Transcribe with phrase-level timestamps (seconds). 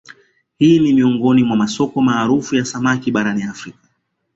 [0.57, 3.87] Hili ni miongoni mwa masoko maarufu ya samaki barani Afrika